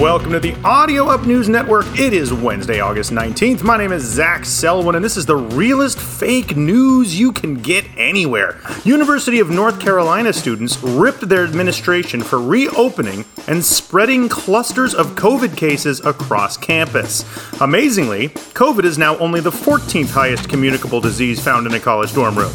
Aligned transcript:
welcome 0.00 0.32
to 0.32 0.40
the 0.40 0.56
Audio 0.64 1.08
Up 1.08 1.26
News 1.26 1.46
Network. 1.50 1.84
It 1.98 2.14
is 2.14 2.32
Wednesday, 2.32 2.80
August 2.80 3.12
19th. 3.12 3.62
My 3.62 3.76
name 3.76 3.92
is 3.92 4.02
Zach 4.02 4.46
Selwyn, 4.46 4.94
and 4.94 5.04
this 5.04 5.18
is 5.18 5.26
the 5.26 5.36
realest 5.36 5.98
fake 5.98 6.56
news 6.56 7.20
you 7.20 7.32
can 7.32 7.56
get 7.56 7.84
anywhere. 7.98 8.58
University 8.84 9.40
of 9.40 9.50
North 9.50 9.78
Carolina 9.78 10.32
students 10.32 10.82
ripped 10.82 11.28
their 11.28 11.44
administration 11.44 12.22
for 12.22 12.40
reopening 12.40 13.26
and 13.46 13.62
spreading 13.62 14.30
clusters 14.30 14.94
of 14.94 15.08
COVID 15.16 15.54
cases 15.54 16.00
across 16.06 16.56
campus. 16.56 17.22
Amazingly, 17.60 18.30
COVID 18.54 18.84
is 18.84 18.96
now 18.96 19.18
only 19.18 19.40
the 19.40 19.50
14th 19.50 20.08
highest 20.08 20.48
communicable 20.48 21.02
disease 21.02 21.44
found 21.44 21.66
in 21.66 21.74
a 21.74 21.80
college 21.80 22.14
dorm 22.14 22.38
room. 22.38 22.52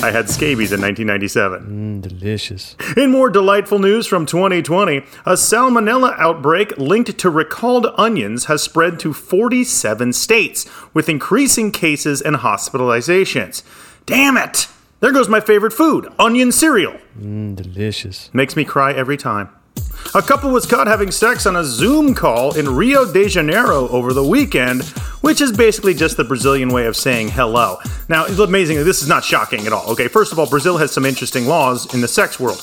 I 0.00 0.12
had 0.12 0.30
scabies 0.30 0.70
in 0.70 0.80
1997. 0.80 2.00
Delicious. 2.02 2.76
In 2.96 3.10
more 3.10 3.28
delightful 3.28 3.80
news 3.80 4.06
from 4.06 4.26
2020, 4.26 4.98
a 4.98 5.32
salmonella 5.32 6.14
outbreak 6.18 6.76
linked 6.78 7.18
to 7.18 7.28
recalled 7.28 7.86
onions 7.96 8.44
has 8.44 8.62
spread 8.62 9.00
to 9.00 9.12
47 9.12 10.12
states, 10.12 10.66
with 10.94 11.08
increasing 11.08 11.72
cases 11.72 12.22
and 12.22 12.36
hospitalizations. 12.36 13.64
Damn 14.06 14.36
it! 14.36 14.68
There 15.00 15.12
goes 15.12 15.28
my 15.28 15.40
favorite 15.40 15.72
food, 15.72 16.06
onion 16.18 16.52
cereal. 16.52 16.94
Mm, 17.18 17.56
Delicious. 17.56 18.30
Makes 18.32 18.54
me 18.54 18.64
cry 18.64 18.92
every 18.92 19.16
time. 19.16 19.48
A 20.14 20.22
couple 20.22 20.50
was 20.50 20.64
caught 20.64 20.86
having 20.86 21.10
sex 21.10 21.44
on 21.44 21.56
a 21.56 21.64
Zoom 21.64 22.14
call 22.14 22.56
in 22.56 22.74
Rio 22.74 23.04
de 23.12 23.28
Janeiro 23.28 23.88
over 23.88 24.12
the 24.12 24.24
weekend, 24.24 24.82
which 25.20 25.40
is 25.40 25.52
basically 25.52 25.94
just 25.94 26.16
the 26.16 26.24
Brazilian 26.24 26.68
way 26.70 26.86
of 26.86 26.96
saying 26.96 27.28
hello. 27.28 27.78
Now, 28.08 28.26
amazingly, 28.26 28.82
this 28.82 29.02
is 29.02 29.08
not 29.08 29.24
shocking 29.24 29.66
at 29.66 29.72
all. 29.72 29.90
Okay, 29.90 30.08
first 30.08 30.32
of 30.32 30.38
all, 30.38 30.48
Brazil 30.48 30.76
has 30.78 30.92
some 30.92 31.04
interesting 31.04 31.46
laws 31.46 31.92
in 31.94 32.00
the 32.00 32.08
sex 32.08 32.38
world. 32.38 32.58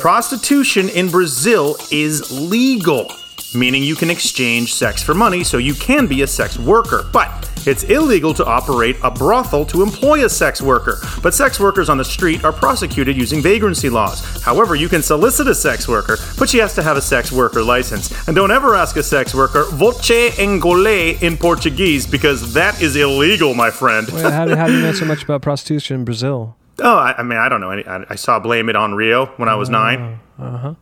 Prostitution 0.00 0.88
in 0.90 1.08
Brazil 1.10 1.76
is 1.90 2.30
legal, 2.30 3.10
meaning 3.54 3.82
you 3.82 3.96
can 3.96 4.10
exchange 4.10 4.74
sex 4.74 5.02
for 5.02 5.14
money, 5.14 5.42
so 5.44 5.58
you 5.58 5.74
can 5.74 6.06
be 6.06 6.22
a 6.22 6.26
sex 6.26 6.58
worker. 6.58 7.08
But 7.12 7.50
it's 7.66 7.82
illegal 7.84 8.32
to 8.34 8.44
operate 8.44 8.96
a 9.02 9.10
brothel 9.10 9.64
to 9.66 9.82
employ 9.82 10.24
a 10.24 10.28
sex 10.28 10.62
worker. 10.62 10.98
But 11.22 11.34
sex 11.34 11.58
workers 11.58 11.88
on 11.88 11.98
the 11.98 12.04
street 12.04 12.44
are 12.44 12.52
prosecuted 12.52 13.16
using 13.16 13.42
vagrancy 13.42 13.88
laws. 13.90 14.42
However, 14.42 14.74
you 14.74 14.88
can 14.88 15.02
solicit 15.02 15.48
a 15.48 15.54
sex 15.54 15.88
worker, 15.88 16.16
but 16.38 16.48
she 16.48 16.58
has 16.58 16.74
to 16.74 16.82
have 16.82 16.96
a 16.96 17.02
sex 17.02 17.32
worker 17.32 17.62
license. 17.62 18.12
And 18.26 18.36
don't 18.36 18.50
ever 18.50 18.74
ask 18.74 18.96
a 18.96 19.02
sex 19.02 19.34
worker, 19.34 19.64
voce 19.72 20.38
engole 20.38 20.86
in 20.86 21.36
Portuguese, 21.36 22.06
because 22.06 22.54
that 22.54 22.80
is 22.80 22.96
illegal, 22.96 23.54
my 23.54 23.70
friend. 23.70 24.08
Well, 24.08 24.30
how, 24.30 24.54
how 24.54 24.66
do 24.66 24.74
you 24.74 24.82
know 24.82 24.92
so 24.92 25.04
much 25.04 25.22
about 25.24 25.42
prostitution 25.42 25.96
in 25.96 26.04
Brazil? 26.04 26.56
Oh, 26.78 26.96
I, 26.96 27.14
I 27.18 27.22
mean, 27.22 27.38
I 27.38 27.48
don't 27.48 27.60
know. 27.60 27.70
any- 27.70 27.86
I, 27.86 28.04
I 28.10 28.14
saw 28.16 28.38
Blame 28.38 28.68
It 28.68 28.76
on 28.76 28.94
Rio 28.94 29.26
when 29.38 29.48
I 29.48 29.54
was 29.54 29.70
nine. 29.70 30.20
Oh, 30.38 30.44
uh-huh. 30.44 30.74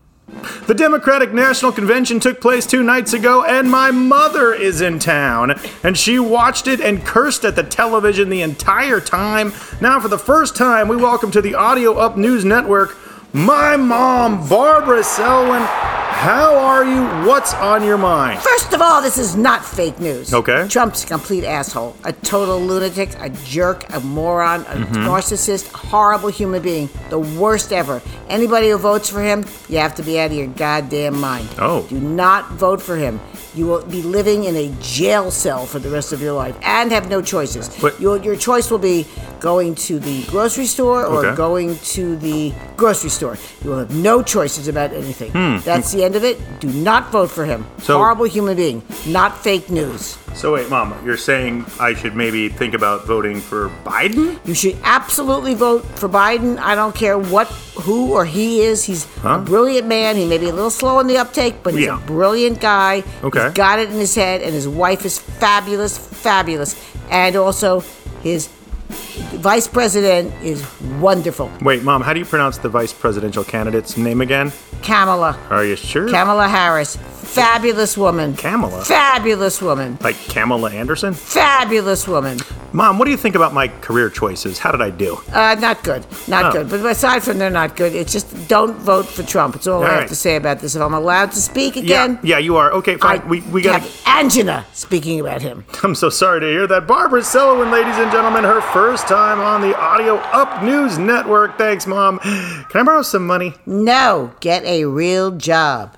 The 0.67 0.75
Democratic 0.75 1.33
National 1.33 1.73
Convention 1.73 2.20
took 2.20 2.41
place 2.41 2.67
two 2.67 2.83
nights 2.83 3.12
ago, 3.12 3.45
and 3.45 3.70
my 3.70 3.91
mother 3.91 4.53
is 4.53 4.81
in 4.81 4.98
town. 4.98 5.59
And 5.83 5.97
she 5.97 6.19
watched 6.19 6.67
it 6.67 6.81
and 6.81 7.05
cursed 7.05 7.45
at 7.45 7.56
the 7.56 7.62
television 7.62 8.28
the 8.28 8.42
entire 8.42 9.01
time. 9.01 9.53
Now, 9.81 10.01
for 10.01 10.09
the 10.09 10.19
first 10.19 10.56
time, 10.56 10.89
we 10.89 10.97
welcome 10.97 11.31
to 11.33 11.42
the 11.42 11.55
Audio 11.55 11.95
Up 11.95 12.17
News 12.17 12.45
Network 12.45 12.97
my 13.34 13.77
mom, 13.77 14.48
Barbara 14.48 15.03
Selwyn. 15.03 15.84
How 16.25 16.56
are 16.56 16.86
you? 16.86 17.28
What's 17.28 17.53
on 17.53 17.84
your 17.84 17.98
mind? 17.98 18.41
First 18.41 18.72
of 18.72 18.80
all, 18.80 19.03
this 19.03 19.19
is 19.19 19.36
not 19.36 19.62
fake 19.62 20.00
news. 20.00 20.33
Okay. 20.33 20.67
Trump's 20.69 21.05
a 21.05 21.06
complete 21.06 21.44
asshole, 21.44 21.94
a 22.03 22.14
total 22.14 22.58
lunatic, 22.62 23.11
a 23.20 23.28
jerk, 23.28 23.84
a 23.92 24.00
moron, 24.00 24.62
a 24.62 24.64
Mm-hmm. 24.64 25.06
narcissist, 25.06 25.70
horrible 25.72 26.30
human 26.30 26.62
being, 26.62 26.89
the 27.11 27.19
worst 27.19 27.75
ever. 27.75 28.00
Anybody 28.30 28.70
who 28.70 28.78
votes 28.78 29.11
for 29.11 29.20
him, 29.22 29.45
you 29.69 29.77
have 29.77 29.95
to 29.97 30.02
be 30.02 30.19
out 30.19 30.30
of 30.30 30.36
your 30.39 30.47
goddamn 30.47 31.20
mind. 31.20 31.47
Oh. 31.58 31.83
Do 31.89 32.00
not 32.00 32.52
vote 32.52 32.80
for 32.80 32.97
him. 32.97 33.20
You 33.55 33.67
will 33.67 33.84
be 33.84 34.02
living 34.02 34.45
in 34.45 34.56
a 34.56 34.69
jail 34.80 35.30
cell 35.30 35.64
for 35.67 35.78
the 35.78 35.89
rest 35.91 36.12
of 36.12 36.20
your 36.22 36.33
life 36.33 36.56
and 36.62 36.91
have 36.91 37.08
no 37.11 37.20
choices. 37.22 37.69
But- 37.83 38.00
your, 38.00 38.17
your 38.17 38.34
choice 38.34 38.70
will 38.70 38.79
be 38.80 39.07
going 39.40 39.74
to 39.74 39.98
the 39.98 40.24
grocery 40.24 40.64
store 40.67 41.05
or 41.05 41.27
Okay. 41.27 41.36
going 41.36 41.77
to 41.79 42.17
the 42.17 42.52
grocery 42.79 43.11
store. 43.11 43.36
You 43.63 43.70
will 43.70 43.79
have 43.80 43.95
no 43.95 44.23
choices 44.23 44.68
about 44.68 44.92
anything. 44.95 45.30
Hmm. 45.33 45.58
That's 45.58 45.92
the 45.92 46.02
end 46.02 46.14
of 46.17 46.25
it. 46.25 46.39
Do 46.61 46.69
not 46.69 47.11
vote 47.11 47.30
for 47.30 47.45
him. 47.45 47.67
So- 47.83 47.98
Horrible 47.98 48.25
human 48.27 48.57
being, 48.57 48.83
not 49.07 49.42
fake 49.42 49.70
news. 49.70 50.17
So, 50.35 50.55
wait, 50.55 50.69
Mama, 50.69 50.97
you're 51.05 51.17
saying 51.17 51.64
I 51.79 51.95
should 51.95 52.17
maybe 52.17 52.48
think 52.48 52.75
about 52.75 53.07
voting 53.07 53.41
for 53.41 53.70
Biden? 53.85 54.36
You 54.45 54.52
should 54.55 54.77
absolutely 54.83 55.55
vote 55.55 55.85
for 55.97 56.08
Biden. 56.08 56.58
I 56.58 56.75
don't 56.75 56.92
care 56.95 57.17
what, 57.17 57.47
who 57.83 58.13
or 58.13 58.25
he 58.25 58.61
is. 58.61 58.83
He's 58.83 59.07
Huh? 59.23 59.36
a 59.36 59.39
brilliant 59.39 59.86
man. 59.86 60.17
He 60.17 60.27
may 60.27 60.39
be 60.39 60.48
a 60.48 60.52
little 60.52 60.70
slow 60.70 60.98
in 60.98 61.07
the 61.07 61.19
uptake, 61.19 61.63
but 61.63 61.75
he's 61.75 61.85
Yeah. 61.86 61.98
a 62.02 62.07
brilliant 62.07 62.61
guy. 62.61 63.05
Okay. 63.23 63.45
He's 63.45 63.52
got 63.52 63.79
it 63.79 63.91
in 63.91 63.96
his 63.96 64.14
head, 64.17 64.42
and 64.42 64.52
his 64.52 64.67
wife 64.67 65.05
is 65.07 65.19
fabulous, 65.20 65.96
fabulous. 65.96 66.75
And 67.11 67.36
also, 67.36 67.85
his 68.25 68.48
vice 68.89 69.68
president 69.68 70.33
is 70.42 70.64
wonderful. 71.00 71.50
Wait, 71.62 71.83
Mom, 71.83 72.02
how 72.02 72.12
do 72.12 72.18
you 72.18 72.24
pronounce 72.24 72.58
the 72.58 72.68
vice 72.68 72.92
presidential 72.92 73.45
candidate's 73.45 73.96
name 73.96 74.20
again? 74.20 74.52
Kamala. 74.83 75.39
Are 75.50 75.64
you 75.64 75.77
sure? 75.77 76.08
Kamala 76.08 76.48
Harris. 76.48 76.98
Fabulous 77.34 77.96
woman. 77.98 78.36
Kamala? 78.36 78.84
Fabulous 78.84 79.61
woman. 79.61 79.98
like 80.02 80.17
Kamala 80.28 80.70
Anderson? 80.70 81.14
Fabulous 81.14 82.06
woman. 82.06 82.39
Mom, 82.72 82.98
what 82.98 83.05
do 83.06 83.11
you 83.11 83.17
think 83.17 83.34
about 83.34 83.52
my 83.52 83.68
career 83.68 84.08
choices? 84.08 84.58
How 84.58 84.70
did 84.70 84.80
I 84.80 84.90
do? 84.90 85.18
Uh, 85.33 85.56
not 85.58 85.83
good. 85.83 86.06
Not 86.28 86.45
Oh. 86.46 86.52
good. 86.52 86.70
But 86.70 86.84
aside 86.86 87.22
from 87.24 87.39
they're 87.39 87.50
not 87.50 87.74
good, 87.77 87.95
it's 87.95 88.12
just 88.12 88.48
don't 88.48 88.77
vote 88.78 89.06
for 89.06 89.22
Trump. 89.24 89.56
It's 89.56 89.67
all, 89.67 89.83
I 89.83 89.84
All 89.86 89.90
have 89.90 89.98
right. 90.00 90.08
to 90.08 90.14
say 90.17 90.36
about 90.36 90.61
this. 90.61 90.74
If 90.77 90.83
I'm 90.83 90.95
allowed 90.95 91.33
to 91.33 91.40
speak 91.40 91.77
again, 91.77 92.18
Yeah, 92.22 92.36
yeah, 92.36 92.39
you 92.39 92.56
are. 92.56 92.70
Okay, 92.72 92.95
I 93.02 93.18
fine. 93.18 93.28
we 93.28 93.40
we 93.42 93.62
got. 93.62 93.80
have 93.83 94.02
angina 94.06 94.64
speaking 94.72 95.18
about 95.20 95.42
him. 95.42 95.64
I'm 95.83 95.95
so 95.96 96.11
sorry 96.11 96.40
to 96.40 96.46
hear 96.46 96.66
that. 96.68 96.86
Barbara 96.86 97.22
Selwyn, 97.24 97.70
ladies 97.72 97.96
and 97.96 98.12
gentlemen, 98.12 98.45
her 98.45 98.61
first 98.61 99.08
time 99.08 99.40
on 99.40 99.61
the 99.61 99.77
Audio 99.77 100.16
Up 100.16 100.62
News 100.62 100.98
Network. 100.98 101.58
Thanks, 101.58 101.86
Mom. 101.86 102.18
Can 102.20 102.80
I 102.80 102.83
borrow 102.84 103.02
some 103.02 103.27
money? 103.27 103.55
No, 103.66 104.33
get 104.40 104.64
a 104.64 104.84
real 104.84 105.33
job. 105.33 105.96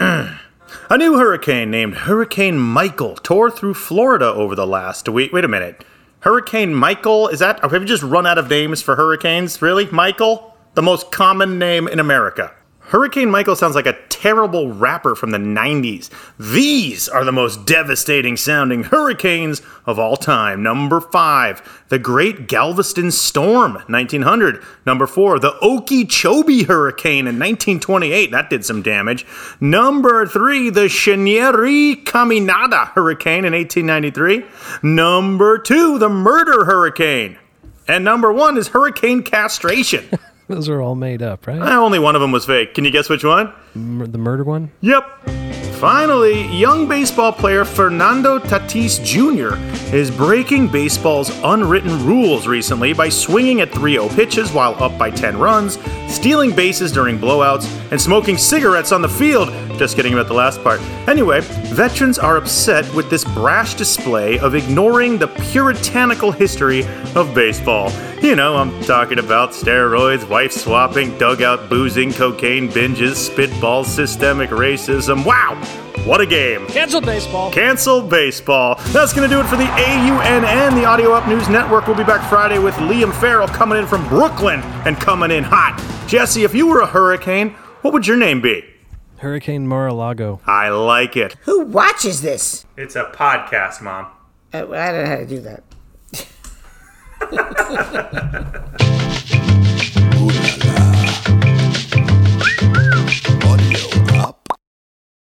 A 0.90 0.98
new 0.98 1.18
hurricane 1.18 1.70
named 1.70 1.94
Hurricane 1.94 2.58
Michael 2.58 3.16
tore 3.16 3.50
through 3.50 3.74
Florida 3.74 4.26
over 4.26 4.54
the 4.54 4.66
last 4.66 5.08
week. 5.08 5.32
Wait 5.32 5.44
a 5.44 5.48
minute. 5.48 5.84
Hurricane 6.20 6.74
Michael? 6.74 7.28
Is 7.28 7.38
that. 7.38 7.60
Have 7.60 7.72
we 7.72 7.84
just 7.84 8.02
run 8.02 8.26
out 8.26 8.38
of 8.38 8.48
names 8.48 8.82
for 8.82 8.96
hurricanes? 8.96 9.60
Really? 9.60 9.86
Michael? 9.90 10.56
The 10.74 10.82
most 10.82 11.10
common 11.10 11.58
name 11.58 11.86
in 11.86 12.00
America. 12.00 12.54
Hurricane 12.86 13.30
Michael 13.30 13.56
sounds 13.56 13.74
like 13.74 13.86
a 13.86 13.96
terrible 14.08 14.72
rapper 14.72 15.14
from 15.14 15.30
the 15.30 15.38
90s. 15.38 16.10
These 16.38 17.08
are 17.08 17.24
the 17.24 17.32
most 17.32 17.66
devastating 17.66 18.36
sounding 18.36 18.84
hurricanes 18.84 19.62
of 19.86 19.98
all 19.98 20.16
time. 20.16 20.62
Number 20.62 21.00
five, 21.00 21.84
the 21.88 21.98
Great 21.98 22.46
Galveston 22.46 23.10
Storm, 23.10 23.74
1900. 23.88 24.62
Number 24.84 25.06
four, 25.06 25.38
the 25.38 25.54
Okeechobee 25.62 26.64
Hurricane 26.64 27.26
in 27.26 27.38
1928. 27.38 28.30
That 28.30 28.50
did 28.50 28.64
some 28.66 28.82
damage. 28.82 29.24
Number 29.60 30.26
three, 30.26 30.68
the 30.68 30.86
Chenière 30.88 32.04
Caminada 32.04 32.88
Hurricane 32.88 33.46
in 33.46 33.54
1893. 33.54 34.44
Number 34.82 35.56
two, 35.58 35.98
the 35.98 36.10
Murder 36.10 36.66
Hurricane. 36.66 37.38
And 37.88 38.04
number 38.04 38.32
one 38.32 38.56
is 38.58 38.68
Hurricane 38.68 39.22
Castration. 39.22 40.08
Those 40.48 40.68
are 40.68 40.80
all 40.80 40.94
made 40.94 41.22
up, 41.22 41.46
right? 41.46 41.60
Eh, 41.60 41.74
Only 41.76 41.98
one 41.98 42.14
of 42.14 42.20
them 42.20 42.30
was 42.32 42.44
fake. 42.44 42.74
Can 42.74 42.84
you 42.84 42.90
guess 42.90 43.08
which 43.08 43.24
one? 43.24 43.52
Mur- 43.74 44.06
the 44.06 44.18
murder 44.18 44.44
one? 44.44 44.70
Yep. 44.82 45.04
Finally, 45.76 46.46
young 46.56 46.86
baseball 46.88 47.32
player 47.32 47.64
Fernando 47.64 48.38
Tatis 48.38 49.02
Jr. 49.04 49.56
is 49.94 50.10
breaking 50.10 50.68
baseball's 50.68 51.30
unwritten 51.42 52.06
rules 52.06 52.46
recently 52.46 52.92
by 52.92 53.08
swinging 53.08 53.60
at 53.60 53.70
3 53.72 53.92
0 53.94 54.08
pitches 54.10 54.52
while 54.52 54.74
up 54.82 54.96
by 54.98 55.10
10 55.10 55.36
runs, 55.38 55.78
stealing 56.08 56.54
bases 56.54 56.92
during 56.92 57.18
blowouts, 57.18 57.66
and 57.94 58.00
smoking 58.00 58.36
cigarettes 58.36 58.90
on 58.90 59.02
the 59.02 59.08
field. 59.08 59.50
Just 59.78 59.94
kidding 59.94 60.14
about 60.14 60.26
the 60.26 60.34
last 60.34 60.60
part. 60.64 60.80
Anyway, 61.06 61.38
veterans 61.42 62.18
are 62.18 62.36
upset 62.36 62.92
with 62.92 63.08
this 63.08 63.24
brash 63.24 63.74
display 63.74 64.36
of 64.40 64.56
ignoring 64.56 65.16
the 65.16 65.28
puritanical 65.28 66.32
history 66.32 66.84
of 67.14 67.32
baseball. 67.36 67.92
You 68.20 68.34
know, 68.34 68.56
I'm 68.56 68.82
talking 68.82 69.20
about 69.20 69.50
steroids, 69.50 70.28
wife 70.28 70.50
swapping, 70.50 71.16
dugout 71.18 71.70
boozing, 71.70 72.12
cocaine 72.12 72.68
binges, 72.68 73.30
spitballs, 73.30 73.84
systemic 73.84 74.50
racism. 74.50 75.24
Wow! 75.24 75.54
What 76.04 76.20
a 76.20 76.26
game! 76.26 76.66
Cancel 76.66 77.00
baseball. 77.00 77.52
Cancel 77.52 78.02
baseball. 78.02 78.74
That's 78.88 79.12
going 79.12 79.30
to 79.30 79.32
do 79.32 79.40
it 79.40 79.46
for 79.46 79.56
the 79.56 79.66
AUNN, 79.66 80.74
the 80.74 80.84
Audio 80.84 81.12
Up 81.12 81.28
News 81.28 81.48
Network. 81.48 81.86
We'll 81.86 81.96
be 81.96 82.02
back 82.02 82.28
Friday 82.28 82.58
with 82.58 82.74
Liam 82.74 83.14
Farrell 83.20 83.46
coming 83.46 83.78
in 83.78 83.86
from 83.86 84.04
Brooklyn 84.08 84.62
and 84.84 84.96
coming 84.96 85.30
in 85.30 85.44
hot. 85.44 85.80
Jesse, 86.08 86.42
if 86.42 86.56
you 86.56 86.66
were 86.66 86.80
a 86.80 86.86
hurricane, 86.86 87.54
what 87.84 87.92
would 87.92 88.06
your 88.06 88.16
name 88.16 88.40
be? 88.40 88.64
Hurricane 89.18 89.66
Mar-a-Lago. 89.66 90.40
I 90.46 90.70
like 90.70 91.18
it. 91.18 91.34
Who 91.42 91.66
watches 91.66 92.22
this? 92.22 92.64
It's 92.78 92.96
a 92.96 93.12
podcast, 93.14 93.82
Mom. 93.82 94.06
Uh, 94.54 94.70
I 94.72 94.90
don't 94.90 95.04
know 95.04 95.06
how 95.06 95.16
to 95.16 95.26
do 95.26 95.40
that. 95.42 95.64